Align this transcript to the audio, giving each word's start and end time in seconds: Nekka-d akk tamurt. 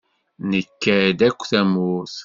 Nekka-d 0.49 1.19
akk 1.27 1.41
tamurt. 1.49 2.15